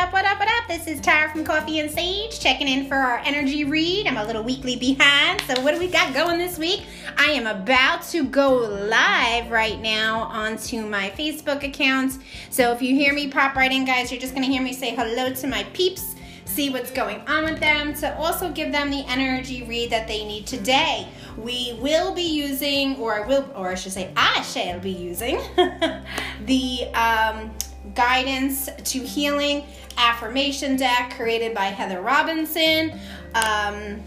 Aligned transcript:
up, 0.00 0.14
what 0.14 0.24
up, 0.24 0.38
what 0.38 0.48
up? 0.48 0.66
This 0.66 0.86
is 0.86 0.98
Tara 0.98 1.30
from 1.30 1.44
Coffee 1.44 1.78
and 1.78 1.90
Sage 1.90 2.40
checking 2.40 2.66
in 2.66 2.88
for 2.88 2.94
our 2.94 3.18
energy 3.18 3.64
read. 3.64 4.06
I'm 4.06 4.16
a 4.16 4.24
little 4.24 4.42
weekly 4.42 4.76
behind. 4.76 5.42
So, 5.42 5.60
what 5.60 5.74
do 5.74 5.78
we 5.78 5.88
got 5.88 6.14
going 6.14 6.38
this 6.38 6.56
week? 6.56 6.84
I 7.18 7.32
am 7.32 7.46
about 7.46 8.04
to 8.04 8.24
go 8.24 8.54
live 8.54 9.50
right 9.50 9.78
now 9.78 10.20
onto 10.20 10.86
my 10.86 11.10
Facebook 11.18 11.64
account. 11.64 12.14
So, 12.48 12.72
if 12.72 12.80
you 12.80 12.94
hear 12.94 13.12
me 13.12 13.28
pop 13.28 13.54
right 13.56 13.70
in, 13.70 13.84
guys, 13.84 14.10
you're 14.10 14.18
just 14.18 14.34
to 14.34 14.42
hear 14.42 14.62
me 14.62 14.72
say 14.72 14.94
hello 14.94 15.34
to 15.34 15.46
my 15.46 15.64
peeps 15.74 16.14
see 16.46 16.68
what's 16.70 16.90
going 16.90 17.20
on 17.28 17.44
with 17.44 17.60
them, 17.60 17.94
to 17.94 18.16
also 18.18 18.50
give 18.50 18.72
them 18.72 18.90
the 18.90 19.04
energy 19.06 19.62
read 19.62 19.88
that 19.90 20.08
they 20.08 20.24
need 20.24 20.46
today. 20.48 21.06
We 21.36 21.78
will 21.80 22.12
be 22.12 22.22
using, 22.22 22.96
or 22.96 23.22
I 23.22 23.26
will, 23.28 23.48
or 23.54 23.68
I 23.68 23.76
should 23.76 23.92
say, 23.92 24.10
I 24.16 24.42
shall 24.42 24.80
be 24.80 24.90
using 24.90 25.36
the 26.44 26.88
um, 26.92 27.52
guidance 28.00 28.70
to 28.82 28.98
healing 28.98 29.62
affirmation 29.98 30.74
deck 30.74 31.12
created 31.16 31.54
by 31.54 31.66
Heather 31.66 32.00
Robinson. 32.00 32.98
Um, 33.34 34.02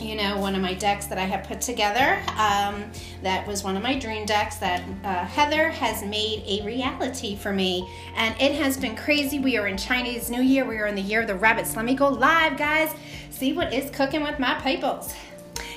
you 0.00 0.16
know, 0.16 0.40
one 0.40 0.56
of 0.56 0.60
my 0.60 0.74
decks 0.74 1.06
that 1.06 1.18
I 1.18 1.24
have 1.24 1.46
put 1.46 1.60
together. 1.60 2.20
Um, 2.36 2.90
that 3.22 3.46
was 3.46 3.62
one 3.62 3.76
of 3.76 3.82
my 3.84 3.96
dream 3.96 4.26
decks 4.26 4.56
that 4.56 4.82
uh, 5.04 5.24
Heather 5.24 5.68
has 5.68 6.02
made 6.02 6.42
a 6.48 6.66
reality 6.66 7.36
for 7.36 7.52
me. 7.52 7.88
And 8.16 8.34
it 8.40 8.56
has 8.56 8.76
been 8.76 8.96
crazy. 8.96 9.38
We 9.38 9.56
are 9.56 9.68
in 9.68 9.76
Chinese 9.76 10.28
New 10.28 10.42
Year. 10.42 10.64
We 10.64 10.78
are 10.78 10.86
in 10.86 10.96
the 10.96 11.02
year 11.02 11.20
of 11.20 11.28
the 11.28 11.36
rabbits. 11.36 11.76
Let 11.76 11.84
me 11.84 11.94
go 11.94 12.08
live, 12.08 12.58
guys. 12.58 12.92
See 13.30 13.52
what 13.52 13.72
is 13.72 13.88
cooking 13.90 14.24
with 14.24 14.40
my 14.40 14.60
peoples. 14.60 15.14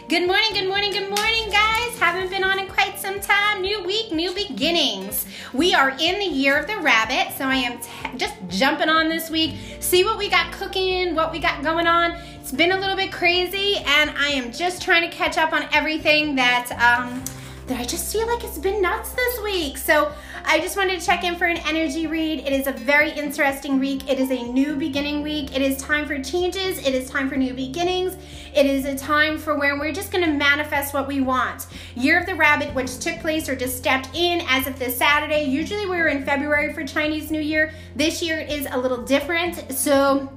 Good 0.07 0.27
morning, 0.27 0.53
good 0.53 0.67
morning, 0.67 0.91
good 0.91 1.09
morning, 1.09 1.49
guys. 1.49 1.97
Haven't 1.97 2.29
been 2.29 2.43
on 2.43 2.59
in 2.59 2.67
quite 2.67 2.99
some 2.99 3.19
time. 3.19 3.63
New 3.63 3.83
week, 3.83 4.11
new 4.11 4.31
beginnings. 4.35 5.25
We 5.51 5.73
are 5.73 5.89
in 5.89 6.19
the 6.19 6.27
year 6.27 6.59
of 6.59 6.67
the 6.67 6.77
rabbit, 6.77 7.35
so 7.35 7.45
I 7.45 7.55
am 7.55 7.79
t- 7.79 7.89
just 8.15 8.35
jumping 8.47 8.87
on 8.87 9.09
this 9.09 9.31
week. 9.31 9.55
See 9.79 10.03
what 10.03 10.19
we 10.19 10.29
got 10.29 10.51
cooking, 10.51 11.15
what 11.15 11.31
we 11.31 11.39
got 11.39 11.63
going 11.63 11.87
on. 11.87 12.11
It's 12.39 12.51
been 12.51 12.71
a 12.71 12.79
little 12.79 12.95
bit 12.95 13.11
crazy, 13.11 13.77
and 13.77 14.11
I 14.11 14.27
am 14.29 14.51
just 14.51 14.83
trying 14.83 15.09
to 15.09 15.15
catch 15.15 15.39
up 15.39 15.53
on 15.53 15.67
everything 15.73 16.35
that 16.35 16.71
um, 16.73 17.23
that 17.65 17.79
I 17.79 17.83
just 17.83 18.13
feel 18.13 18.27
like 18.27 18.43
it's 18.43 18.59
been 18.59 18.83
nuts 18.83 19.11
this 19.13 19.41
week. 19.41 19.75
So 19.75 20.11
I 20.47 20.59
just 20.59 20.77
wanted 20.77 20.99
to 20.99 21.05
check 21.05 21.23
in 21.23 21.35
for 21.35 21.45
an 21.45 21.57
energy 21.65 22.05
read. 22.05 22.39
It 22.39 22.53
is 22.53 22.67
a 22.67 22.71
very 22.71 23.09
interesting 23.11 23.79
week. 23.79 24.07
It 24.07 24.19
is 24.19 24.29
a 24.29 24.43
new 24.43 24.75
beginning 24.75 25.23
week. 25.23 25.55
It 25.55 25.61
is 25.61 25.77
time 25.77 26.05
for 26.05 26.21
changes. 26.21 26.77
It 26.85 26.93
is 26.93 27.09
time 27.09 27.27
for 27.27 27.35
new 27.35 27.53
beginnings. 27.53 28.15
It 28.55 28.67
is 28.67 28.85
a 28.85 28.95
time 28.95 29.39
for 29.39 29.57
where 29.57 29.79
we're 29.79 29.91
just 29.91 30.11
going 30.11 30.23
to 30.23 30.31
manifest 30.31 30.93
what 30.93 31.07
we 31.07 31.19
want. 31.19 31.65
Year 31.95 32.19
of 32.19 32.27
the 32.27 32.35
Rabbit, 32.35 32.73
which 32.75 32.99
took 32.99 33.19
place 33.21 33.49
or 33.49 33.55
just 33.55 33.75
stepped 33.75 34.09
in 34.13 34.41
as 34.47 34.67
of 34.67 34.77
this 34.77 34.95
Saturday. 34.95 35.45
Usually 35.45 35.87
we're 35.87 36.09
in 36.09 36.23
February 36.23 36.71
for 36.73 36.85
Chinese 36.85 37.31
New 37.31 37.41
Year. 37.41 37.73
This 37.95 38.21
year 38.21 38.39
is 38.39 38.67
a 38.69 38.77
little 38.77 39.01
different. 39.01 39.71
So 39.71 40.31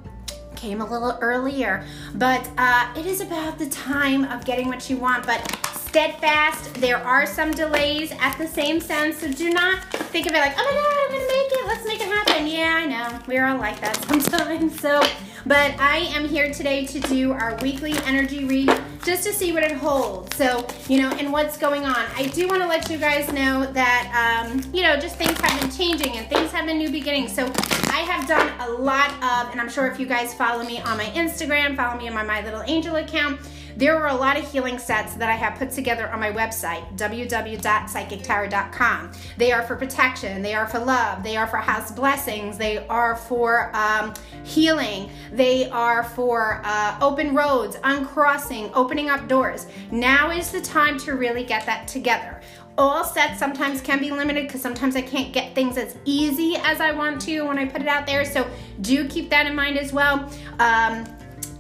came 0.57 0.81
a 0.81 0.91
little 0.91 1.17
earlier 1.21 1.87
but 2.17 2.51
uh, 2.59 2.93
it 2.97 3.07
is 3.07 3.21
about 3.21 3.61
the 3.61 3.69
time 3.69 4.25
of 4.25 4.45
getting 4.45 4.67
what 4.67 4.91
you 4.91 4.97
want 4.97 5.25
but 5.25 5.41
steadfast. 5.89 6.75
There 6.75 6.99
are 6.99 7.27
some 7.27 7.51
delays 7.51 8.13
at 8.21 8.37
the 8.37 8.47
same 8.47 8.79
sense, 8.79 9.19
so 9.19 9.33
do 9.33 9.51
not 9.51 9.83
think 10.13 10.27
of 10.27 10.35
it 10.35 10.39
like, 10.39 10.55
oh 10.59 10.65
my 10.65 10.75
god, 10.75 10.97
I'm 10.99 11.13
gonna 11.13 11.33
make 11.33 11.53
it. 11.53 11.67
Let's 11.67 11.87
make 11.87 12.01
it 12.01 12.09
happen. 12.09 12.47
Yeah, 12.47 12.77
I 12.77 12.87
know. 12.87 13.19
We're 13.27 13.47
all 13.47 13.59
like 13.59 13.81
that 13.81 13.97
sometimes. 14.09 14.79
So, 14.81 15.03
but 15.47 15.79
I 15.81 15.99
am 16.15 16.29
here 16.29 16.53
today 16.53 16.85
to 16.87 17.01
do 17.01 17.33
our 17.33 17.57
weekly 17.63 17.95
energy 18.05 18.45
read 18.45 18.71
just 19.03 19.25
to 19.25 19.33
see 19.33 19.53
what 19.53 19.63
it 19.63 19.73
holds. 19.73 20.37
So, 20.37 20.67
you 20.89 21.01
know, 21.01 21.09
and 21.13 21.33
what's 21.33 21.57
going 21.57 21.85
on. 21.85 22.07
I 22.17 22.27
do 22.35 22.47
want 22.49 22.61
to 22.61 22.69
let 22.69 22.91
you 22.91 22.99
guys 22.99 23.33
know 23.33 23.65
that, 23.73 24.45
um, 24.45 24.63
you 24.75 24.83
know, 24.83 24.97
just 24.99 25.17
things 25.17 25.41
have 25.41 25.61
been 25.61 25.71
changing 25.71 26.19
and 26.19 26.29
things 26.29 26.53
have 26.53 26.67
been 26.67 26.77
new 26.77 26.91
beginnings. 26.91 27.35
So, 27.35 27.51
I 27.91 28.03
have 28.03 28.29
done 28.29 28.53
a 28.61 28.71
lot 28.71 29.11
of, 29.23 29.51
and 29.53 29.61
I'm 29.61 29.71
sure 29.71 29.87
if 29.87 29.99
you 29.99 30.07
guys 30.07 30.35
follow 30.35 30.65
me 30.65 30.81
on 30.83 30.99
my 30.99 31.07
Instagram, 31.07 31.77
follow 31.77 31.99
me 31.99 32.09
on 32.09 32.15
my 32.15 32.23
My 32.23 32.45
Little 32.45 32.63
Angel 32.67 32.97
account 32.97 33.41
there 33.79 33.97
are 33.97 34.09
a 34.09 34.15
lot 34.15 34.37
of 34.37 34.51
healing 34.51 34.77
sets 34.77 35.15
that 35.15 35.31
I 35.31 35.35
have 35.35 35.57
put 35.57 35.71
together 35.71 36.11
on 36.11 36.19
my 36.19 36.33
website, 36.33 36.85
www.psychictarot.com. 36.97 39.13
They 39.37 39.53
are 39.53 39.63
for 39.63 39.77
protection, 39.77 40.43
they 40.43 40.55
are 40.55 40.67
for 40.67 40.81
love, 40.81 41.23
they 41.23 41.37
are 41.37 41.47
for 41.47 41.59
house 41.59 41.93
blessings, 41.93 42.59
they 42.59 42.85
are 42.89 43.15
for 43.15 43.71
um, 43.77 44.15
healing, 44.43 45.11
they 45.31 45.71
are 45.71 46.03
for 46.03 46.61
uh, 46.65 46.99
open 47.01 47.37
roads, 47.37 47.77
uncrossing, 47.85 48.69
opening 48.75 49.11
up 49.11 49.29
doors. 49.29 49.69
Now 49.93 50.33
is 50.33 50.51
the 50.51 50.61
time 50.61 50.99
to 50.99 51.13
really 51.13 51.45
get 51.45 51.65
that 51.67 51.87
together 51.87 52.41
all 52.77 53.03
sets 53.03 53.39
sometimes 53.41 53.81
can 53.81 53.99
be 53.99 54.11
limited 54.13 54.47
because 54.47 54.61
sometimes 54.63 54.95
I 54.95 55.03
can't 55.03 55.33
get 55.33 55.53
things 55.53 55.77
as 55.77 55.97
easy 56.05 56.55
as 56.63 56.81
I 56.81 56.93
want 56.93 57.21
to 57.23 57.43
when 57.43 57.59
I 57.59 57.65
put 57.65 57.83
it 57.83 57.89
out 57.89 58.07
there. 58.07 58.25
So 58.25 58.49
do 58.83 59.09
keep 59.09 59.31
that 59.31 59.47
in 59.47 59.57
mind 59.57 59.77
as 59.77 59.93
well. 59.93 60.31
Um, 60.61 61.05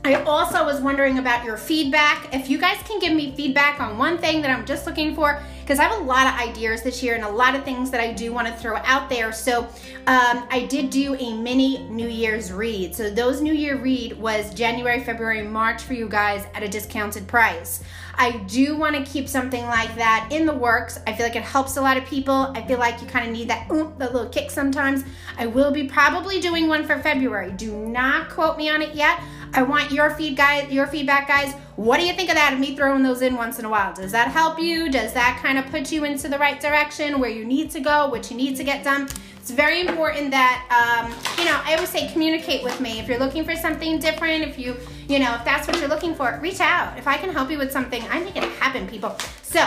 I 0.04 0.14
also 0.22 0.64
was 0.64 0.80
wondering 0.80 1.18
about 1.18 1.44
your 1.44 1.56
feedback. 1.56 2.32
If 2.32 2.48
you 2.48 2.56
guys 2.58 2.78
can 2.86 3.00
give 3.00 3.12
me 3.12 3.34
feedback 3.34 3.80
on 3.80 3.98
one 3.98 4.16
thing 4.16 4.40
that 4.42 4.50
I'm 4.50 4.64
just 4.64 4.86
looking 4.86 5.14
for, 5.14 5.42
because 5.60 5.80
I 5.80 5.84
have 5.84 6.00
a 6.00 6.04
lot 6.04 6.26
of 6.26 6.48
ideas 6.48 6.82
this 6.82 7.02
year 7.02 7.14
and 7.14 7.24
a 7.24 7.28
lot 7.28 7.54
of 7.54 7.62
things 7.62 7.90
that 7.90 8.00
I 8.00 8.12
do 8.12 8.32
want 8.32 8.46
to 8.46 8.54
throw 8.54 8.76
out 8.84 9.10
there. 9.10 9.32
So 9.32 9.64
um, 10.06 10.46
I 10.50 10.66
did 10.70 10.88
do 10.88 11.14
a 11.16 11.34
mini 11.34 11.78
New 11.88 12.08
Year's 12.08 12.52
read. 12.52 12.94
So 12.94 13.10
those 13.10 13.42
New 13.42 13.52
Year 13.52 13.76
read 13.76 14.18
was 14.18 14.54
January, 14.54 15.02
February, 15.02 15.42
March 15.42 15.82
for 15.82 15.92
you 15.92 16.08
guys 16.08 16.46
at 16.54 16.62
a 16.62 16.68
discounted 16.68 17.26
price. 17.26 17.82
I 18.14 18.38
do 18.48 18.76
want 18.76 18.96
to 18.96 19.12
keep 19.12 19.28
something 19.28 19.64
like 19.66 19.94
that 19.96 20.28
in 20.32 20.46
the 20.46 20.54
works. 20.54 20.98
I 21.06 21.12
feel 21.12 21.26
like 21.26 21.36
it 21.36 21.42
helps 21.42 21.76
a 21.76 21.82
lot 21.82 21.96
of 21.96 22.04
people. 22.04 22.50
I 22.54 22.66
feel 22.66 22.78
like 22.78 23.00
you 23.00 23.06
kind 23.06 23.26
of 23.26 23.32
need 23.32 23.48
that, 23.48 23.70
oomph, 23.70 23.96
that 23.98 24.12
little 24.12 24.28
kick 24.30 24.50
sometimes. 24.50 25.04
I 25.36 25.46
will 25.46 25.70
be 25.70 25.84
probably 25.84 26.40
doing 26.40 26.66
one 26.66 26.84
for 26.84 26.98
February. 26.98 27.52
Do 27.52 27.76
not 27.76 28.28
quote 28.30 28.56
me 28.56 28.70
on 28.70 28.82
it 28.82 28.94
yet. 28.94 29.20
I 29.54 29.62
want 29.62 29.90
your 29.90 30.10
feed 30.10 30.36
guys, 30.36 30.70
your 30.70 30.86
feedback, 30.86 31.28
guys. 31.28 31.54
What 31.76 31.98
do 31.98 32.06
you 32.06 32.12
think 32.12 32.28
of 32.28 32.36
that? 32.36 32.52
Of 32.52 32.58
me 32.58 32.76
throwing 32.76 33.02
those 33.02 33.22
in 33.22 33.36
once 33.36 33.58
in 33.58 33.64
a 33.64 33.68
while? 33.68 33.94
Does 33.94 34.12
that 34.12 34.28
help 34.28 34.58
you? 34.58 34.90
Does 34.90 35.12
that 35.14 35.38
kind 35.42 35.58
of 35.58 35.66
put 35.66 35.92
you 35.92 36.04
into 36.04 36.28
the 36.28 36.38
right 36.38 36.60
direction 36.60 37.20
where 37.20 37.30
you 37.30 37.44
need 37.44 37.70
to 37.72 37.80
go, 37.80 38.08
what 38.08 38.30
you 38.30 38.36
need 38.36 38.56
to 38.56 38.64
get 38.64 38.84
done? 38.84 39.08
It's 39.36 39.50
very 39.50 39.80
important 39.80 40.30
that 40.32 40.58
um, 40.70 41.10
you 41.38 41.50
know. 41.50 41.58
I 41.64 41.74
always 41.74 41.88
say 41.88 42.12
communicate 42.12 42.62
with 42.62 42.80
me 42.80 42.98
if 43.00 43.08
you're 43.08 43.18
looking 43.18 43.44
for 43.44 43.56
something 43.56 43.98
different. 43.98 44.44
If 44.44 44.58
you 44.58 44.76
you 45.08 45.18
know 45.18 45.34
if 45.34 45.44
that's 45.44 45.66
what 45.66 45.78
you're 45.78 45.88
looking 45.88 46.14
for, 46.14 46.38
reach 46.42 46.60
out. 46.60 46.98
If 46.98 47.08
I 47.08 47.16
can 47.16 47.30
help 47.30 47.50
you 47.50 47.56
with 47.56 47.72
something, 47.72 48.02
I 48.10 48.20
make 48.20 48.36
it 48.36 48.44
happen, 48.44 48.86
people. 48.86 49.16
So 49.42 49.66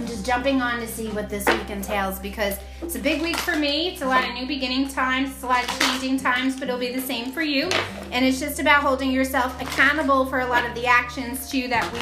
I'm 0.00 0.06
just 0.06 0.24
jumping 0.24 0.62
on 0.62 0.80
to 0.80 0.86
see 0.86 1.08
what 1.08 1.28
this 1.28 1.44
week 1.46 1.68
entails 1.68 2.18
because 2.18 2.56
it's 2.80 2.94
a 2.94 2.98
big 2.98 3.20
week 3.20 3.36
for 3.36 3.54
me. 3.54 3.88
It's 3.88 4.00
a 4.00 4.06
lot 4.06 4.26
of 4.26 4.32
new 4.32 4.46
beginning 4.46 4.88
times, 4.88 5.28
it's 5.28 5.42
a 5.42 5.46
lot 5.46 5.62
of 5.62 5.78
changing 5.78 6.18
times, 6.18 6.58
but 6.58 6.68
it'll 6.68 6.80
be 6.80 6.90
the 6.90 7.02
same 7.02 7.32
for 7.32 7.42
you. 7.42 7.68
And 8.10 8.24
it's 8.24 8.40
just 8.40 8.60
about 8.60 8.82
holding 8.82 9.12
yourself 9.12 9.60
accountable 9.60 10.24
for 10.24 10.40
a 10.40 10.46
lot 10.46 10.64
of 10.64 10.74
the 10.74 10.86
actions 10.86 11.50
too 11.50 11.68
that 11.68 11.84
we 11.92 12.00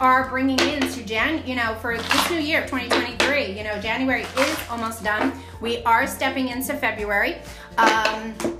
are 0.00 0.28
bringing 0.28 0.60
into 0.60 1.02
Jan, 1.02 1.44
you 1.44 1.56
know, 1.56 1.74
for 1.80 1.98
this 1.98 2.30
new 2.30 2.38
year, 2.38 2.60
2023. 2.68 3.58
You 3.58 3.64
know, 3.64 3.80
January 3.80 4.22
is 4.22 4.58
almost 4.70 5.02
done. 5.02 5.32
We 5.60 5.82
are 5.82 6.06
stepping 6.06 6.50
into 6.50 6.74
February. 6.74 7.38
Um, 7.78 8.59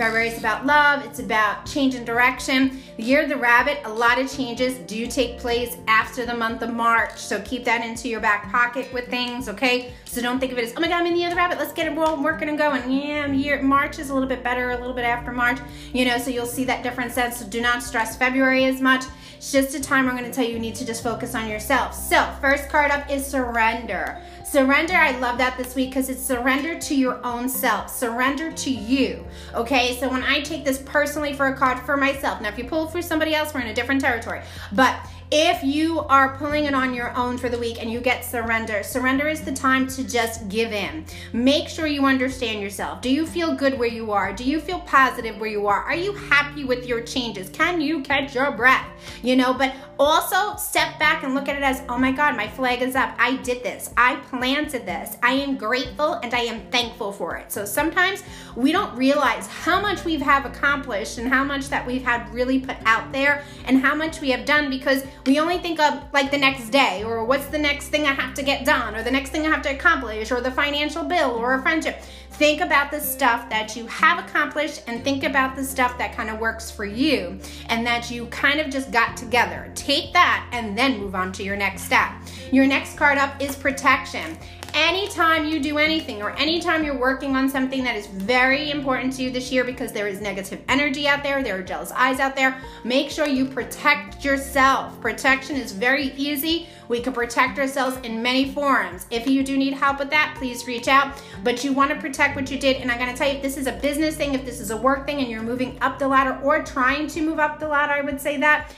February 0.00 0.28
is 0.28 0.38
about 0.38 0.64
love, 0.64 1.04
it's 1.04 1.18
about 1.18 1.66
change 1.66 1.94
in 1.94 2.06
direction. 2.06 2.80
The 2.96 3.02
year 3.02 3.22
of 3.22 3.28
the 3.28 3.36
rabbit, 3.36 3.80
a 3.84 3.90
lot 3.90 4.18
of 4.18 4.34
changes 4.34 4.78
do 4.78 5.06
take 5.06 5.38
place 5.38 5.76
after 5.88 6.24
the 6.24 6.32
month 6.32 6.62
of 6.62 6.72
March. 6.72 7.18
So 7.18 7.38
keep 7.42 7.66
that 7.66 7.84
into 7.84 8.08
your 8.08 8.20
back 8.20 8.50
pocket 8.50 8.90
with 8.94 9.08
things, 9.08 9.46
okay? 9.46 9.92
So 10.06 10.22
don't 10.22 10.40
think 10.40 10.52
of 10.52 10.58
it 10.58 10.64
as, 10.64 10.72
oh 10.74 10.80
my 10.80 10.88
God, 10.88 11.00
I'm 11.02 11.06
in 11.06 11.12
the 11.12 11.28
the 11.28 11.36
rabbit, 11.36 11.58
let's 11.58 11.74
get 11.74 11.86
it 11.86 11.94
rolling, 11.94 12.22
working 12.22 12.48
and 12.48 12.56
going. 12.56 12.90
Yeah, 12.90 13.26
year 13.26 13.60
March 13.60 13.98
is 13.98 14.08
a 14.08 14.14
little 14.14 14.26
bit 14.26 14.42
better, 14.42 14.70
a 14.70 14.78
little 14.78 14.94
bit 14.94 15.04
after 15.04 15.32
March, 15.32 15.58
you 15.92 16.06
know, 16.06 16.16
so 16.16 16.30
you'll 16.30 16.46
see 16.46 16.64
that 16.64 16.82
difference 16.82 17.16
then. 17.16 17.30
So 17.30 17.46
do 17.46 17.60
not 17.60 17.82
stress 17.82 18.16
February 18.16 18.64
as 18.64 18.80
much. 18.80 19.04
It's 19.36 19.52
just 19.52 19.74
a 19.74 19.80
time 19.80 20.08
I'm 20.08 20.16
gonna 20.16 20.32
tell 20.32 20.46
you 20.46 20.54
you 20.54 20.58
need 20.58 20.76
to 20.76 20.86
just 20.86 21.02
focus 21.02 21.34
on 21.34 21.46
yourself. 21.46 21.94
So 21.94 22.26
first 22.40 22.70
card 22.70 22.90
up 22.90 23.10
is 23.10 23.26
surrender. 23.26 24.22
Surrender, 24.50 24.94
I 24.94 25.16
love 25.20 25.38
that 25.38 25.56
this 25.56 25.76
week 25.76 25.90
because 25.90 26.08
it's 26.08 26.20
surrender 26.20 26.76
to 26.76 26.94
your 26.96 27.24
own 27.24 27.48
self, 27.48 27.88
surrender 27.88 28.50
to 28.50 28.70
you. 28.70 29.24
Okay, 29.54 29.89
so 29.94 30.08
when 30.08 30.22
I 30.22 30.40
take 30.40 30.64
this 30.64 30.78
personally 30.78 31.32
for 31.32 31.46
a 31.46 31.56
card 31.56 31.78
for 31.80 31.96
myself, 31.96 32.40
now 32.40 32.48
if 32.48 32.58
you 32.58 32.64
pull 32.64 32.88
for 32.88 33.02
somebody 33.02 33.34
else, 33.34 33.54
we're 33.54 33.60
in 33.60 33.68
a 33.68 33.74
different 33.74 34.00
territory, 34.00 34.42
but 34.72 34.96
if 35.32 35.62
you 35.62 36.00
are 36.00 36.36
pulling 36.38 36.64
it 36.64 36.74
on 36.74 36.92
your 36.92 37.16
own 37.16 37.38
for 37.38 37.48
the 37.48 37.58
week 37.58 37.80
and 37.80 37.88
you 37.88 38.00
get 38.00 38.24
surrender, 38.24 38.82
surrender 38.82 39.28
is 39.28 39.42
the 39.42 39.52
time 39.52 39.86
to 39.86 40.02
just 40.02 40.48
give 40.48 40.72
in. 40.72 41.04
Make 41.32 41.68
sure 41.68 41.86
you 41.86 42.04
understand 42.04 42.60
yourself. 42.60 43.00
Do 43.00 43.10
you 43.10 43.24
feel 43.24 43.54
good 43.54 43.78
where 43.78 43.88
you 43.88 44.10
are? 44.10 44.32
Do 44.32 44.42
you 44.42 44.58
feel 44.58 44.80
positive 44.80 45.38
where 45.38 45.48
you 45.48 45.68
are? 45.68 45.84
Are 45.84 45.94
you 45.94 46.14
happy 46.14 46.64
with 46.64 46.84
your 46.84 47.02
changes? 47.02 47.48
Can 47.48 47.80
you 47.80 48.02
catch 48.02 48.34
your 48.34 48.50
breath? 48.50 48.84
You 49.22 49.36
know, 49.36 49.54
but 49.54 49.72
Also, 50.00 50.56
step 50.56 50.98
back 50.98 51.24
and 51.24 51.34
look 51.34 51.46
at 51.46 51.56
it 51.56 51.62
as, 51.62 51.82
oh 51.90 51.98
my 51.98 52.10
God, 52.10 52.34
my 52.34 52.48
flag 52.48 52.80
is 52.80 52.96
up. 52.96 53.14
I 53.18 53.36
did 53.36 53.62
this. 53.62 53.90
I 53.98 54.16
planted 54.30 54.86
this. 54.86 55.18
I 55.22 55.32
am 55.32 55.58
grateful 55.58 56.14
and 56.14 56.32
I 56.32 56.38
am 56.38 56.62
thankful 56.70 57.12
for 57.12 57.36
it. 57.36 57.52
So 57.52 57.66
sometimes 57.66 58.22
we 58.56 58.72
don't 58.72 58.96
realize 58.96 59.46
how 59.46 59.78
much 59.78 60.02
we 60.06 60.16
have 60.16 60.46
accomplished 60.46 61.18
and 61.18 61.28
how 61.28 61.44
much 61.44 61.68
that 61.68 61.86
we've 61.86 62.02
had 62.02 62.32
really 62.32 62.60
put 62.60 62.76
out 62.86 63.12
there 63.12 63.44
and 63.66 63.82
how 63.82 63.94
much 63.94 64.22
we 64.22 64.30
have 64.30 64.46
done 64.46 64.70
because 64.70 65.04
we 65.26 65.38
only 65.38 65.58
think 65.58 65.78
of 65.78 66.02
like 66.14 66.30
the 66.30 66.38
next 66.38 66.70
day 66.70 67.04
or 67.04 67.22
what's 67.26 67.48
the 67.48 67.58
next 67.58 67.88
thing 67.88 68.06
I 68.06 68.14
have 68.14 68.32
to 68.36 68.42
get 68.42 68.64
done 68.64 68.96
or 68.96 69.02
the 69.02 69.10
next 69.10 69.32
thing 69.32 69.44
I 69.44 69.50
have 69.50 69.60
to 69.64 69.70
accomplish 69.70 70.30
or 70.30 70.40
the 70.40 70.50
financial 70.50 71.04
bill 71.04 71.32
or 71.32 71.56
a 71.56 71.60
friendship. 71.60 72.00
Think 72.32 72.60
about 72.60 72.90
the 72.90 73.00
stuff 73.00 73.50
that 73.50 73.76
you 73.76 73.86
have 73.86 74.24
accomplished 74.24 74.82
and 74.86 75.04
think 75.04 75.24
about 75.24 75.56
the 75.56 75.64
stuff 75.64 75.98
that 75.98 76.16
kind 76.16 76.30
of 76.30 76.38
works 76.38 76.70
for 76.70 76.84
you 76.84 77.38
and 77.68 77.86
that 77.86 78.10
you 78.10 78.26
kind 78.26 78.60
of 78.60 78.70
just 78.70 78.90
got 78.90 79.16
together. 79.16 79.70
Take 79.74 80.12
that 80.14 80.48
and 80.52 80.76
then 80.76 80.98
move 80.98 81.14
on 81.14 81.32
to 81.32 81.42
your 81.42 81.56
next 81.56 81.82
step. 81.82 82.12
Your 82.50 82.66
next 82.66 82.96
card 82.96 83.18
up 83.18 83.40
is 83.42 83.56
protection 83.56 84.38
anytime 84.74 85.44
you 85.44 85.60
do 85.60 85.78
anything 85.78 86.22
or 86.22 86.30
anytime 86.30 86.84
you're 86.84 86.98
working 86.98 87.36
on 87.36 87.48
something 87.48 87.82
that 87.84 87.96
is 87.96 88.06
very 88.06 88.70
important 88.70 89.12
to 89.14 89.22
you 89.22 89.30
this 89.30 89.50
year 89.50 89.64
because 89.64 89.92
there 89.92 90.08
is 90.08 90.20
negative 90.20 90.60
energy 90.68 91.06
out 91.06 91.22
there, 91.22 91.42
there 91.42 91.58
are 91.58 91.62
jealous 91.62 91.92
eyes 91.92 92.20
out 92.20 92.36
there, 92.36 92.60
make 92.84 93.10
sure 93.10 93.26
you 93.26 93.44
protect 93.44 94.24
yourself. 94.24 95.00
Protection 95.00 95.56
is 95.56 95.72
very 95.72 96.12
easy. 96.16 96.68
We 96.90 97.00
can 97.00 97.12
protect 97.12 97.56
ourselves 97.60 97.98
in 97.98 98.20
many 98.20 98.52
forms. 98.52 99.06
If 99.12 99.28
you 99.28 99.44
do 99.44 99.56
need 99.56 99.74
help 99.74 100.00
with 100.00 100.10
that, 100.10 100.34
please 100.36 100.66
reach 100.66 100.88
out. 100.88 101.22
But 101.44 101.62
you 101.62 101.72
want 101.72 101.92
to 101.92 101.96
protect 101.96 102.34
what 102.34 102.50
you 102.50 102.58
did. 102.58 102.78
And 102.78 102.90
I'm 102.90 102.98
going 102.98 103.12
to 103.12 103.16
tell 103.16 103.28
you 103.28 103.36
if 103.36 103.42
this 103.42 103.56
is 103.56 103.68
a 103.68 103.72
business 103.72 104.16
thing, 104.16 104.34
if 104.34 104.44
this 104.44 104.58
is 104.58 104.72
a 104.72 104.76
work 104.76 105.06
thing, 105.06 105.20
and 105.20 105.28
you're 105.28 105.40
moving 105.40 105.78
up 105.80 106.00
the 106.00 106.08
ladder 106.08 106.40
or 106.42 106.64
trying 106.64 107.06
to 107.06 107.22
move 107.22 107.38
up 107.38 107.60
the 107.60 107.68
ladder, 107.68 107.92
I 107.92 108.00
would 108.00 108.20
say 108.20 108.38
that. 108.38 108.74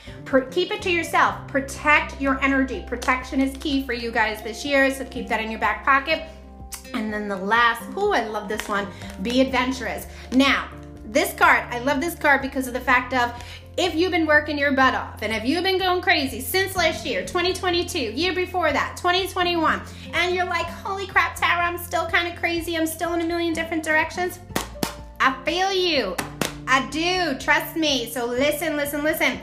keep 0.51 0.71
it 0.71 0.83
to 0.83 0.91
yourself. 0.91 1.47
Protect 1.47 2.21
your 2.21 2.39
energy. 2.43 2.85
Protection 2.87 3.41
is 3.41 3.57
key 3.57 3.83
for 3.83 3.93
you 3.93 4.11
guys 4.11 4.43
this 4.43 4.63
year. 4.63 4.93
So 4.93 5.05
keep 5.05 5.27
that 5.29 5.41
in 5.41 5.49
your 5.49 5.59
back 5.59 5.82
pocket. 5.83 6.23
And 6.93 7.13
then 7.13 7.27
the 7.27 7.37
last, 7.37 7.83
oh, 7.95 8.13
I 8.13 8.27
love 8.27 8.47
this 8.47 8.67
one 8.67 8.87
be 9.21 9.41
adventurous. 9.41 10.07
Now, 10.31 10.69
this 11.05 11.33
card, 11.33 11.65
I 11.69 11.79
love 11.79 12.01
this 12.01 12.15
card 12.15 12.41
because 12.41 12.67
of 12.67 12.73
the 12.73 12.79
fact 12.79 13.13
of 13.13 13.33
if 13.77 13.95
you've 13.95 14.11
been 14.11 14.27
working 14.27 14.57
your 14.57 14.71
butt 14.71 14.93
off 14.93 15.21
and 15.23 15.33
if 15.33 15.43
you've 15.45 15.63
been 15.63 15.79
going 15.79 16.01
crazy 16.01 16.39
since 16.39 16.75
last 16.75 17.05
year, 17.05 17.21
2022, 17.21 17.99
year 17.99 18.33
before 18.33 18.71
that, 18.71 18.95
2021, 18.97 19.81
and 20.13 20.35
you're 20.35 20.45
like, 20.45 20.67
holy 20.67 21.07
crap, 21.07 21.35
Tara, 21.35 21.65
I'm 21.65 21.77
still 21.77 22.05
kind 22.07 22.31
of 22.31 22.39
crazy, 22.39 22.77
I'm 22.77 22.85
still 22.85 23.13
in 23.13 23.21
a 23.21 23.25
million 23.25 23.53
different 23.53 23.83
directions, 23.83 24.39
I 25.19 25.33
feel 25.43 25.73
you. 25.73 26.15
I 26.67 26.87
do, 26.89 27.37
trust 27.39 27.75
me. 27.75 28.09
So 28.09 28.25
listen, 28.25 28.77
listen, 28.77 29.03
listen. 29.03 29.39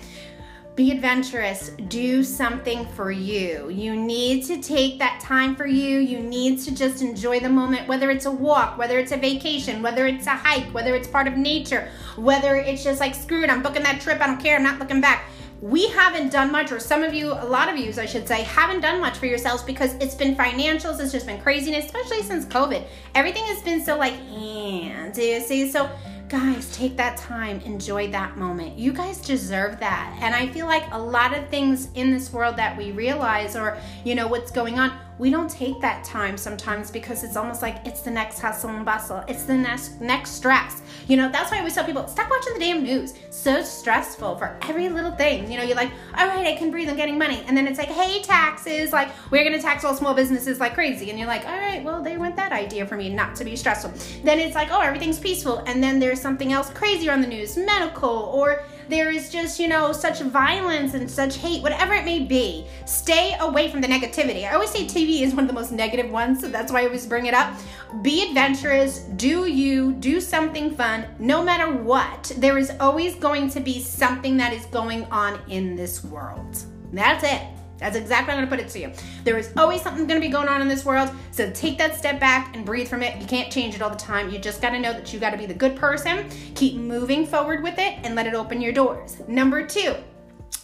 Be 0.81 0.93
adventurous. 0.93 1.73
Do 1.89 2.25
something 2.25 2.87
for 2.87 3.11
you. 3.11 3.69
You 3.69 3.95
need 3.95 4.47
to 4.47 4.63
take 4.63 4.99
that 4.99 5.21
time 5.21 5.55
for 5.55 5.67
you. 5.67 5.99
You 5.99 6.21
need 6.21 6.59
to 6.61 6.75
just 6.75 7.03
enjoy 7.03 7.39
the 7.39 7.51
moment, 7.51 7.87
whether 7.87 8.11
it's 8.11 8.25
a 8.25 8.31
walk, 8.31 8.79
whether 8.79 8.99
it's 8.99 9.13
a 9.13 9.19
vacation, 9.19 9.83
whether 9.83 10.07
it's 10.07 10.27
a 10.27 10.31
hike, 10.31 10.73
whether 10.73 10.95
it's 10.95 11.07
part 11.07 11.29
of 11.29 11.37
nature, 11.37 11.91
whether 12.17 12.55
it's 12.55 12.83
just 12.83 12.99
like, 12.99 13.15
screw 13.15 13.43
it, 13.43 13.51
I'm 13.51 13.61
booking 13.61 13.83
that 13.83 14.01
trip, 14.01 14.23
I 14.23 14.27
don't 14.27 14.41
care, 14.41 14.57
I'm 14.57 14.63
not 14.63 14.79
looking 14.79 15.03
back. 15.03 15.27
We 15.61 15.91
haven't 15.91 16.33
done 16.33 16.51
much, 16.51 16.73
or 16.73 16.81
some 16.81 17.03
of 17.03 17.13
you, 17.13 17.31
a 17.31 17.45
lot 17.45 17.69
of 17.69 17.77
you, 17.77 17.93
I 18.01 18.07
should 18.07 18.27
say, 18.27 18.41
haven't 18.45 18.81
done 18.81 19.03
much 19.03 19.19
for 19.19 19.27
yourselves 19.27 19.63
because 19.63 19.93
it's 19.97 20.15
been 20.15 20.35
financials, 20.35 20.99
it's 20.99 21.13
just 21.13 21.27
been 21.27 21.43
craziness, 21.43 21.85
especially 21.85 22.23
since 22.23 22.47
COVID. 22.47 22.87
Everything 23.15 23.45
has 23.45 23.63
been 23.63 23.85
so 23.85 23.99
like, 23.99 24.15
and 24.15 25.13
do 25.13 25.21
you 25.21 25.43
see? 25.43 25.71
So 25.71 25.91
guys, 26.31 26.71
take 26.71 26.97
that 26.97 27.17
time, 27.17 27.61
enjoy 27.63 28.09
that 28.13 28.37
moment. 28.37 28.79
You 28.79 28.93
guys 28.93 29.21
deserve 29.21 29.81
that. 29.81 30.17
And 30.23 30.33
I 30.33 30.47
feel 30.47 30.67
like 30.67 30.85
a 30.93 30.99
lot 30.99 31.37
of 31.37 31.49
things 31.49 31.89
in 31.97 32.13
this 32.13 32.33
world 32.33 32.57
that 32.57 32.79
we 32.79 32.93
realize 32.93 33.57
or, 33.57 33.77
you 34.05 34.15
know, 34.15 34.29
what's 34.29 34.53
going 34.53 34.79
on, 34.79 34.97
we 35.21 35.31
don't 35.31 35.51
take 35.51 35.83
that 35.83 36.03
time 36.03 36.39
sometimes 36.39 36.91
because 36.91 37.23
it's 37.23 37.37
almost 37.37 37.61
like 37.61 37.87
it's 37.87 38.01
the 38.01 38.11
next 38.11 38.41
hustle 38.41 38.71
and 38.71 38.87
bustle. 38.87 39.23
It's 39.29 39.45
the 39.45 39.55
next 39.55 40.01
next 40.01 40.31
stress. 40.31 40.81
You 41.09 41.19
know, 41.19 41.31
that's 41.31 41.51
why 41.51 41.59
always 41.59 41.75
tell 41.75 41.85
people, 41.85 42.09
stop 42.09 42.31
watching 42.31 42.55
the 42.55 42.61
damn 42.61 42.83
news. 42.83 43.13
So 43.29 43.63
stressful 43.63 44.39
for 44.39 44.59
every 44.63 44.89
little 44.89 45.11
thing. 45.11 45.51
You 45.53 45.59
know, 45.59 45.65
you're 45.65 45.77
like, 45.77 45.91
oh, 46.17 46.23
all 46.23 46.27
right, 46.27 46.47
I 46.47 46.57
can 46.57 46.71
breathe, 46.71 46.89
I'm 46.89 46.97
getting 46.97 47.19
money. 47.19 47.43
And 47.47 47.55
then 47.55 47.67
it's 47.67 47.79
like, 47.79 47.89
hey, 47.89 48.23
taxes, 48.23 48.95
like 48.95 49.11
we're 49.31 49.45
gonna 49.45 49.61
tax 49.61 49.85
all 49.85 49.95
small 49.95 50.15
businesses 50.15 50.59
like 50.59 50.73
crazy. 50.73 51.11
And 51.11 51.19
you're 51.19 51.29
like, 51.29 51.45
all 51.45 51.59
right, 51.59 51.85
well, 51.85 52.03
they 52.03 52.17
went 52.17 52.35
that 52.37 52.53
idea 52.53 52.87
for 52.87 52.97
me 52.97 53.11
not 53.11 53.37
to 53.37 53.45
be 53.45 53.57
stressful. 53.57 53.93
Then 54.25 54.39
it's 54.39 54.55
like, 54.55 54.71
oh, 54.71 54.81
everything's 54.81 55.19
peaceful. 55.19 55.59
And 55.67 55.83
then 55.83 55.99
there's 55.99 56.21
something 56.21 56.51
else 56.51 56.71
crazier 56.71 57.13
on 57.13 57.21
the 57.21 57.29
news, 57.29 57.59
medical, 57.59 58.09
or 58.09 58.65
there 58.91 59.11
is 59.11 59.31
just, 59.31 59.59
you 59.61 59.69
know, 59.69 59.93
such 59.93 60.21
violence 60.21 60.95
and 60.95 61.11
such 61.11 61.37
hate, 61.37 61.63
whatever 61.63 61.95
it 61.95 62.05
may 62.05 62.19
be, 62.19 62.67
stay 62.85 63.37
away 63.41 63.71
from 63.71 63.81
the 63.81 63.87
negativity. 63.87 64.45
I 64.45 64.55
always 64.55 64.71
say 64.71 64.85
TV 64.85 65.23
is 65.23 65.35
one 65.35 65.45
of 65.45 65.49
the 65.49 65.55
most 65.55 65.71
negative 65.73 66.11
ones, 66.11 66.41
so 66.41 66.49
that's 66.49 66.73
why 66.73 66.83
I 66.83 66.87
always 66.87 67.07
bring 67.07 67.27
it 67.27 67.35
up. 67.35 67.55
Be 68.03 68.29
adventurous, 68.29 69.01
do 69.17 69.47
you, 69.47 69.93
do 69.93 70.21
something 70.21 70.75
fun, 70.75 71.07
no 71.19 71.43
matter 71.43 71.73
what. 71.73 72.33
There 72.37 72.59
is 72.59 72.73
always 72.81 73.15
going 73.15 73.49
to 73.51 73.61
be 73.61 73.81
something 73.81 74.37
that 74.39 74.53
is 74.53 74.67
going 74.67 75.05
on 75.07 75.41
in 75.49 75.77
this 75.77 76.05
world. 76.05 76.59
That's 76.93 77.25
it. 77.25 77.60
That's 77.81 77.97
exactly 77.97 78.33
how 78.33 78.39
I'm 78.39 78.45
gonna 78.45 78.57
put 78.57 78.65
it 78.65 78.71
to 78.73 78.79
you. 78.79 78.93
There 79.25 79.39
is 79.39 79.51
always 79.57 79.83
something 79.83 80.07
gonna 80.07 80.21
be 80.21 80.29
going 80.29 80.49
on 80.49 80.63
in 80.63 80.69
this 80.69 80.85
world, 80.85 81.11
so 81.33 81.51
take 81.51 81.79
that 81.79 81.97
step 81.97 82.21
back 82.21 82.55
and 82.55 82.65
breathe 82.65 82.89
from 82.89 83.03
it. 83.03 83.21
You 83.21 83.27
can't 83.27 83.51
change 83.51 83.75
it 83.75 83.83
all 83.83 83.91
the 83.91 83.97
time. 83.97 84.31
You 84.31 84.39
just 84.39 84.63
gotta 84.63 84.79
know 84.79 84.93
that 84.93 85.13
you 85.13 85.19
gotta 85.19 85.39
be 85.39 85.47
the 85.47 85.55
good 85.55 85.75
person, 85.75 86.29
keep 86.55 86.77
moving 86.77 87.27
forward 87.27 87.63
with 87.63 87.79
it, 87.79 87.99
and 88.05 88.15
let 88.15 88.27
it 88.27 88.35
open 88.35 88.61
your 88.61 88.73
doors. 88.73 89.17
Number 89.27 89.67
two, 89.67 89.95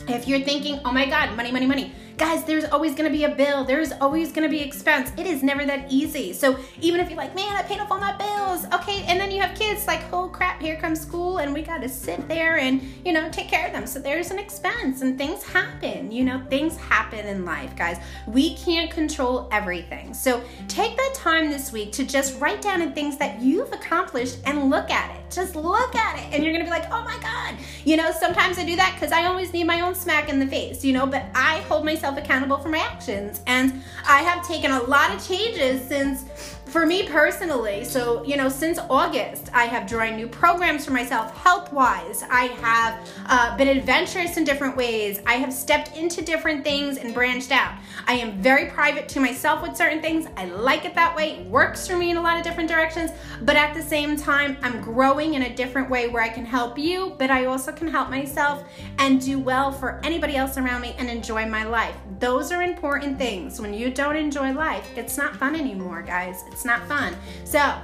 if 0.09 0.29
you're 0.29 0.41
thinking, 0.41 0.79
oh 0.85 0.93
my 0.93 1.07
God, 1.07 1.35
money, 1.37 1.51
money, 1.51 1.67
money, 1.67 1.93
Guys, 2.19 2.45
there's 2.45 2.65
always 2.65 2.95
gonna 2.95 3.11
be 3.11 3.25
a 3.25 3.29
bill. 3.29 3.63
There's 3.63 3.93
always 3.93 4.33
gonna 4.33 4.49
be 4.49 4.63
expense. 4.63 5.13
It 5.19 5.27
is 5.27 5.43
never 5.43 5.67
that 5.67 5.93
easy. 5.93 6.33
So 6.33 6.59
even 6.81 6.99
if 6.99 7.11
you're 7.11 7.19
like, 7.19 7.35
man, 7.35 7.55
I 7.55 7.63
paid 7.63 7.79
off 7.79 7.91
all 7.91 7.99
my 7.99 8.17
bills, 8.17 8.65
okay, 8.73 9.05
and 9.07 9.21
then 9.21 9.31
you 9.31 9.39
have 9.43 9.55
kids, 9.55 9.87
like, 9.87 10.01
oh 10.15 10.29
crap, 10.29 10.63
here 10.63 10.77
comes 10.77 10.99
school, 10.99 11.39
and 11.39 11.53
we 11.53 11.61
gotta 11.61 11.91
sit 11.91 12.27
there 12.27 12.57
and, 12.57 12.81
you 13.05 13.13
know, 13.13 13.29
take 13.29 13.49
care 13.49 13.67
of 13.67 13.75
them. 13.75 13.87
So 13.87 13.99
there's 13.99 14.31
an 14.31 14.39
expense 14.39 15.03
and 15.03 15.19
things 15.19 15.43
happen. 15.43 16.11
You 16.11 16.25
know, 16.25 16.43
things 16.49 16.79
happen 16.79 17.27
in 17.27 17.45
life, 17.45 17.77
guys. 17.77 17.99
We 18.27 18.57
can't 18.57 18.91
control 18.91 19.47
everything. 19.53 20.15
So 20.15 20.43
take 20.69 20.97
that 20.97 21.13
time 21.13 21.51
this 21.51 21.71
week 21.71 21.93
to 21.93 22.05
just 22.05 22.41
write 22.41 22.63
down 22.63 22.81
the 22.81 22.93
things 22.93 23.19
that 23.19 23.43
you've 23.43 23.73
accomplished 23.75 24.39
and 24.47 24.71
look 24.71 24.91
at 24.91 25.15
it. 25.15 25.31
Just 25.31 25.55
look 25.55 25.95
at 25.95 26.19
it. 26.19 26.33
And 26.33 26.43
you're 26.43 26.55
gonna 26.55 26.65
be 26.65 26.71
like, 26.71 26.91
oh 26.91 27.05
my 27.05 27.19
God. 27.21 27.57
You 27.85 27.99
know, 27.99 28.11
sometimes 28.11 28.59
I 28.59 28.65
do 28.65 28.75
that 28.77 28.95
because 28.95 29.13
I 29.13 29.27
always 29.27 29.53
need 29.53 29.65
my 29.65 29.83
own 29.83 29.95
smack 29.95 30.31
in 30.31 30.39
the 30.39 30.47
face, 30.47 30.83
you 30.83 30.95
know, 30.95 31.05
but 31.07 31.27
I 31.35 31.59
hold 31.69 31.85
myself 31.85 32.06
myself 32.07 32.25
accountable 32.25 32.59
for 32.59 32.69
my 32.69 32.79
actions. 32.79 33.41
And 33.47 33.83
I 34.07 34.23
have 34.23 34.47
taken 34.47 34.71
a 34.71 34.83
lot 34.85 35.15
of 35.15 35.27
changes 35.27 35.87
since 35.87 36.56
for 36.77 36.85
me 36.85 37.09
personally, 37.09 37.83
so 37.85 38.23
you 38.23 38.37
know, 38.37 38.51
since 38.51 38.79
August, 38.91 39.49
I 39.55 39.65
have 39.65 39.89
joined 39.89 40.19
new 40.19 40.29
programs 40.29 40.85
for 40.85 40.91
myself 40.91 41.35
health 41.39 41.73
wise. 41.73 42.23
I 42.31 42.49
have 42.61 43.11
uh, 43.25 43.57
been 43.57 43.69
adventurous 43.69 44.37
in 44.37 44.45
different 44.45 44.77
ways. 44.77 45.19
I 45.27 45.37
have 45.37 45.55
stepped 45.55 45.97
into 45.97 46.21
different 46.21 46.65
things 46.65 46.99
and 46.99 47.15
branched 47.15 47.51
out. 47.51 47.79
I 48.07 48.17
am 48.17 48.43
very 48.43 48.67
private 48.67 49.09
to 49.09 49.21
myself 49.21 49.63
with 49.63 49.75
certain 49.75 50.03
things. 50.03 50.27
I 50.37 50.45
like 50.45 50.85
it 50.85 50.95
that 50.97 51.17
way. 51.17 51.39
It 51.39 51.47
works 51.47 51.89
for 51.89 51.97
me 51.97 52.11
in 52.11 52.19
a 52.19 52.21
lot 52.21 52.37
of 52.37 52.45
different 52.45 52.69
directions, 52.69 53.11
but 53.41 53.57
at 53.57 53.73
the 53.73 53.83
same 53.83 54.15
time, 54.15 54.59
I'm 54.61 54.83
growing 54.83 55.33
in 55.33 55.45
a 55.45 55.57
different 55.57 55.89
way 55.89 56.09
where 56.09 56.23
I 56.23 56.29
can 56.29 56.45
help 56.45 56.79
you, 56.79 57.15
but 57.17 57.31
I 57.31 57.47
also 57.47 57.73
can 57.73 57.89
help 57.89 58.11
myself 58.11 58.65
and 58.99 59.19
do 59.19 59.39
well 59.39 59.73
for 59.73 59.99
anybody 60.05 60.37
else 60.37 60.59
around 60.59 60.83
me 60.83 60.95
and 60.99 61.09
enjoy 61.09 61.47
my 61.47 61.65
life. 61.65 61.97
Those 62.19 62.53
are 62.53 62.63
important 62.63 63.17
things. 63.17 63.63
When 63.63 63.73
you 63.73 63.91
don't 63.91 64.17
enjoy 64.17 64.53
life, 64.53 64.87
it's 64.95 65.17
not 65.17 65.37
fun 65.37 65.57
anymore, 65.57 66.03
guys. 66.03 66.45
It's 66.49 66.66
not 66.67 66.87
fun. 66.87 67.17
So 67.45 67.75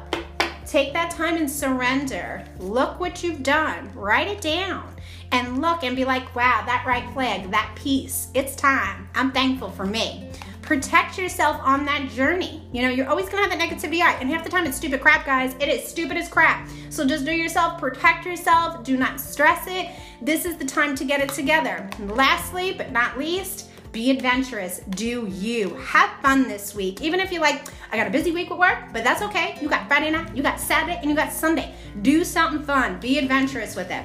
take 0.66 0.92
that 0.92 1.10
time 1.10 1.36
and 1.36 1.50
surrender. 1.50 2.44
Look 2.58 3.00
what 3.00 3.22
you've 3.22 3.42
done. 3.42 3.90
Write 3.94 4.28
it 4.28 4.40
down 4.40 4.94
and 5.32 5.62
look 5.62 5.82
and 5.82 5.96
be 5.96 6.04
like, 6.04 6.34
wow, 6.36 6.62
that 6.66 6.84
right 6.86 7.10
flag, 7.14 7.50
that 7.50 7.74
piece. 7.74 8.28
It's 8.34 8.54
time. 8.54 9.08
I'm 9.14 9.32
thankful 9.32 9.70
for 9.70 9.86
me. 9.86 10.30
Protect 10.60 11.18
yourself 11.18 11.60
on 11.62 11.84
that 11.86 12.08
journey. 12.10 12.62
You 12.72 12.82
know, 12.82 12.88
you're 12.88 13.08
always 13.08 13.28
gonna 13.28 13.42
have 13.48 13.50
that 13.50 13.58
negativity 13.58 14.00
eye, 14.00 14.16
and 14.20 14.30
half 14.30 14.44
the 14.44 14.50
time 14.50 14.64
it's 14.64 14.76
stupid 14.76 15.00
crap, 15.00 15.26
guys. 15.26 15.54
It 15.58 15.68
is 15.68 15.86
stupid 15.86 16.16
as 16.16 16.28
crap. 16.28 16.68
So 16.88 17.04
just 17.04 17.24
do 17.24 17.32
yourself, 17.32 17.80
protect 17.80 18.24
yourself, 18.24 18.84
do 18.84 18.96
not 18.96 19.20
stress 19.20 19.66
it. 19.66 19.90
This 20.22 20.44
is 20.44 20.56
the 20.56 20.64
time 20.64 20.94
to 20.94 21.04
get 21.04 21.20
it 21.20 21.30
together. 21.30 21.88
And 21.98 22.12
lastly, 22.12 22.72
but 22.72 22.92
not 22.92 23.18
least, 23.18 23.70
be 23.92 24.10
adventurous. 24.10 24.80
Do 24.88 25.26
you. 25.26 25.74
Have 25.76 26.10
fun 26.22 26.48
this 26.48 26.74
week. 26.74 27.02
Even 27.02 27.20
if 27.20 27.30
you're 27.30 27.42
like, 27.42 27.68
I 27.92 27.96
got 27.96 28.06
a 28.06 28.10
busy 28.10 28.32
week 28.32 28.48
with 28.48 28.58
work, 28.58 28.78
but 28.92 29.04
that's 29.04 29.20
okay. 29.22 29.58
You 29.60 29.68
got 29.68 29.86
Friday 29.86 30.10
night, 30.10 30.34
you 30.34 30.42
got 30.42 30.58
Saturday, 30.58 30.98
and 31.00 31.10
you 31.10 31.14
got 31.14 31.30
Sunday. 31.30 31.74
Do 32.00 32.24
something 32.24 32.64
fun. 32.64 32.98
Be 33.00 33.18
adventurous 33.18 33.76
with 33.76 33.90
it. 33.90 34.04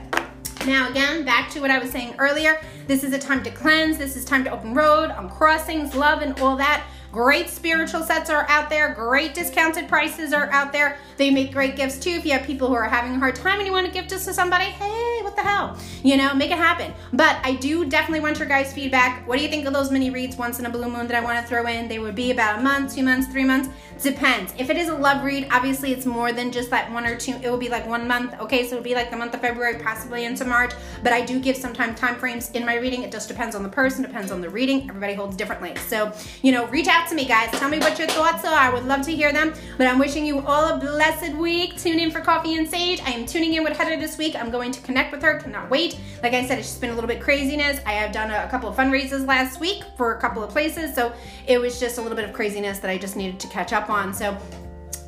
Now, 0.66 0.90
again, 0.90 1.24
back 1.24 1.50
to 1.52 1.62
what 1.62 1.72
I 1.72 1.80
was 1.80 1.90
saying 1.90 2.16
earlier. 2.20 2.60
This 2.88 3.06
is 3.06 3.14
a 3.14 3.20
time 3.20 3.42
to 3.44 3.52
cleanse. 3.52 3.98
This 3.98 4.18
is 4.18 4.26
time 4.26 4.44
to 4.44 4.52
open 4.52 4.74
road 4.74 5.10
on 5.12 5.30
crossings, 5.30 5.96
love, 5.96 6.22
and 6.22 6.38
all 6.42 6.58
that 6.58 6.86
Great 7.18 7.50
spiritual 7.50 8.04
sets 8.04 8.30
are 8.30 8.46
out 8.48 8.70
there. 8.70 8.94
Great 8.94 9.34
discounted 9.34 9.88
prices 9.88 10.34
are 10.34 10.52
out 10.52 10.72
there. 10.72 11.00
They 11.18 11.32
make 11.32 11.52
great 11.52 11.76
gifts 11.76 11.98
too. 11.98 12.12
If 12.12 12.28
you 12.28 12.34
have 12.34 12.44
people 12.44 12.68
who 12.68 12.76
are 12.76 12.84
having 12.84 13.14
a 13.14 13.18
hard 13.18 13.34
time 13.34 13.58
and 13.58 13.66
you 13.66 13.74
want 13.74 13.88
to 13.88 13.92
gift 13.92 14.12
this 14.12 14.26
to 14.26 14.36
somebody, 14.36 14.66
hey, 14.66 15.22
what 15.24 15.36
the 15.36 15.42
hell? 15.42 15.76
You 16.04 16.16
know, 16.16 16.36
make 16.36 16.52
it 16.52 16.60
happen. 16.60 16.94
But 17.14 17.38
I 17.44 17.56
do 17.56 17.86
definitely 17.86 18.20
want 18.20 18.38
your 18.38 18.48
guys' 18.48 18.72
feedback. 18.72 19.28
What 19.28 19.40
do 19.40 19.44
you 19.44 19.50
think 19.50 19.66
of 19.66 19.74
those 19.74 19.90
mini 19.90 20.12
reads 20.12 20.38
once 20.38 20.60
in 20.60 20.68
a 20.68 20.70
blue 20.70 20.92
moon 20.92 21.08
that 21.08 21.16
I 21.16 21.22
want 21.22 21.42
to 21.42 21.48
throw 21.48 21.66
in? 21.66 21.88
They 21.88 21.98
would 21.98 22.14
be 22.14 22.30
about 22.30 22.60
a 22.60 22.62
month, 22.62 22.94
two 22.94 23.02
months, 23.02 23.28
three 23.32 23.44
months. 23.44 23.70
Depends. 24.00 24.54
If 24.60 24.70
it 24.70 24.78
is 24.78 24.90
a 24.90 24.96
love 24.96 25.24
read, 25.24 25.48
obviously 25.50 25.94
it's 25.94 26.06
more 26.06 26.32
than 26.32 26.52
just 26.52 26.70
that 26.70 26.92
one 26.92 27.08
or 27.08 27.18
two. 27.18 27.32
It 27.42 27.50
will 27.50 27.58
be 27.58 27.70
like 27.70 27.88
one 27.88 28.08
month. 28.08 28.36
Okay, 28.42 28.68
so 28.68 28.76
it'll 28.76 28.84
be 28.84 28.94
like 28.94 29.10
the 29.10 29.18
month 29.18 29.34
of 29.34 29.42
February, 29.42 29.80
possibly 29.80 30.26
into 30.26 30.46
March. 30.46 30.74
But 31.08 31.14
I 31.14 31.22
do 31.22 31.40
give 31.40 31.56
sometimes 31.56 31.98
time 31.98 32.16
frames 32.16 32.52
in 32.52 32.66
my 32.66 32.76
reading. 32.76 33.04
It 33.04 33.14
just 33.14 33.30
depends 33.30 33.56
on 33.56 33.64
the 33.64 33.70
person, 33.70 34.04
depends 34.04 34.30
on 34.30 34.42
the 34.42 34.50
reading. 34.50 34.90
Everybody 34.90 35.14
holds 35.14 35.38
differently. 35.38 35.74
So, 35.88 36.12
you 36.42 36.52
know, 36.52 36.68
reach 36.68 36.90
out 36.90 37.08
to 37.08 37.16
me, 37.16 37.24
guys. 37.24 37.50
Tell 37.52 37.70
me 37.70 37.80
what 37.80 37.98
your 37.98 38.10
thoughts 38.10 38.44
are. 38.44 38.54
I 38.54 38.70
would 38.70 38.84
love 38.84 39.04
to 39.04 39.16
hear 39.16 39.32
them. 39.32 39.54
But 39.78 39.88
I'm 39.88 40.00
wishing 40.00 40.26
you 40.26 40.42
all 40.42 40.76
a 40.76 40.78
blessed 40.78 41.34
week. 41.38 41.78
Tune 41.78 41.98
in 42.00 42.12
for 42.12 42.20
Coffee 42.20 42.58
and 42.58 42.68
Sage. 42.68 43.00
I 43.06 43.12
am 43.12 43.26
tuning 43.26 43.54
in 43.54 43.64
with 43.64 43.78
Heather 43.78 43.96
this 43.96 44.18
week. 44.18 44.36
I'm 44.36 44.52
going 44.52 44.74
to 44.74 44.82
connect 44.82 45.14
with 45.14 45.22
her. 45.22 45.40
Cannot 45.40 45.70
wait. 45.70 45.98
Like 46.22 46.34
I 46.34 46.46
said, 46.46 46.60
it's 46.60 46.68
just 46.68 46.82
been 46.82 46.90
a 46.90 46.94
little 46.94 47.08
bit 47.08 47.22
craziness. 47.22 47.80
I 47.86 47.94
have 47.94 48.12
done 48.12 48.30
a, 48.30 48.44
a 48.44 48.50
couple 48.50 48.68
of 48.68 48.76
fundraisers 48.76 49.26
last 49.26 49.62
week 49.62 49.86
for 49.96 50.16
a 50.16 50.20
couple 50.20 50.44
of 50.44 50.50
places. 50.50 50.94
So 50.94 51.14
it 51.48 51.58
was 51.58 51.80
just 51.80 52.00
a 52.00 52.02
little 52.02 52.18
bit 52.18 52.26
of 52.26 52.34
craziness 52.34 52.80
that 52.80 52.92
I 52.92 52.98
just 52.98 53.16
needed 53.16 53.40
to 53.40 53.48
catch 53.48 53.72
up 53.72 53.90
on. 53.90 54.14
So 54.14 54.38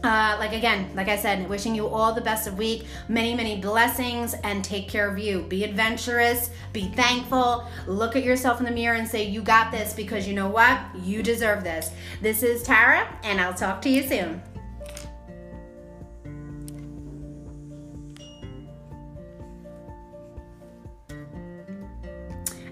uh, 0.03 0.37
like 0.39 0.53
again, 0.53 0.89
like 0.95 1.09
I 1.09 1.17
said, 1.17 1.49
wishing 1.49 1.75
you 1.75 1.87
all 1.87 2.13
the 2.13 2.21
best 2.21 2.47
of 2.47 2.57
week, 2.57 2.85
many, 3.09 3.35
many 3.35 3.59
blessings, 3.59 4.33
and 4.43 4.63
take 4.63 4.87
care 4.87 5.09
of 5.09 5.19
you. 5.19 5.41
Be 5.43 5.63
adventurous, 5.63 6.51
be 6.71 6.89
thankful, 6.89 7.67
look 7.85 8.15
at 8.15 8.23
yourself 8.23 8.59
in 8.59 8.65
the 8.65 8.71
mirror 8.71 8.95
and 8.95 9.07
say, 9.07 9.25
You 9.25 9.41
got 9.41 9.71
this 9.71 9.93
because 9.93 10.27
you 10.27 10.33
know 10.33 10.49
what? 10.49 10.79
You 11.03 11.21
deserve 11.21 11.63
this. 11.63 11.91
This 12.21 12.43
is 12.43 12.63
Tara, 12.63 13.13
and 13.23 13.41
I'll 13.41 13.53
talk 13.53 13.81
to 13.83 13.89
you 13.89 14.03
soon. 14.03 14.41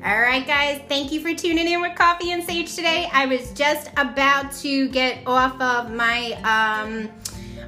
All 0.08 0.22
right, 0.22 0.48
guys, 0.48 0.80
thank 0.88 1.12
you 1.12 1.20
for 1.20 1.34
tuning 1.34 1.68
in 1.68 1.82
with 1.82 1.98
Coffee 1.98 2.32
and 2.32 2.42
Sage 2.42 2.74
today. 2.74 3.10
I 3.12 3.26
was 3.26 3.52
just 3.52 3.90
about 3.98 4.54
to 4.62 4.88
get 4.88 5.20
off 5.28 5.60
of 5.60 5.92
my 5.92 6.32
um, 6.46 7.10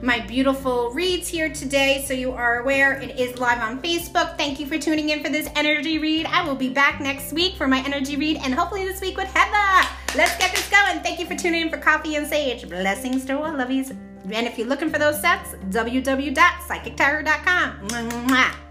my 0.02 0.20
beautiful 0.20 0.92
reads 0.92 1.28
here 1.28 1.54
today, 1.54 2.04
so 2.08 2.14
you 2.14 2.32
are 2.32 2.60
aware 2.60 2.94
it 2.94 3.20
is 3.20 3.38
live 3.40 3.60
on 3.60 3.82
Facebook. 3.82 4.38
Thank 4.38 4.60
you 4.60 4.66
for 4.66 4.78
tuning 4.78 5.10
in 5.10 5.24
for 5.24 5.30
this 5.30 5.50
energy 5.56 6.00
read. 6.00 6.26
I 6.26 6.48
will 6.48 6.56
be 6.56 6.70
back 6.70 7.02
next 7.02 7.34
week 7.34 7.56
for 7.56 7.68
my 7.68 7.84
energy 7.86 8.16
read, 8.16 8.38
and 8.38 8.54
hopefully 8.54 8.86
this 8.86 9.02
week 9.02 9.18
with 9.18 9.28
Heather. 9.34 9.90
Let's 10.16 10.38
get 10.38 10.56
this 10.56 10.70
going. 10.70 11.02
Thank 11.02 11.20
you 11.20 11.26
for 11.26 11.36
tuning 11.36 11.64
in 11.64 11.70
for 11.70 11.78
Coffee 11.78 12.16
and 12.16 12.26
Sage. 12.28 12.70
Blessings 12.70 13.26
to 13.26 13.40
all, 13.40 13.52
lovies. 13.52 13.90
And 14.32 14.48
if 14.48 14.58
you're 14.58 14.68
looking 14.68 14.90
for 14.90 15.00
those 15.00 15.20
sets, 15.22 15.54
www.psychictarot.com. 15.70 18.69